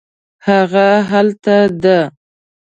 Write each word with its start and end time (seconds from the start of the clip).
هغه 0.47 0.87
هلته 1.11 1.57
ده 1.83 1.99